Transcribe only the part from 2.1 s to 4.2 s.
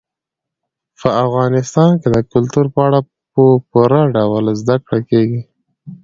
د کلتور په اړه په پوره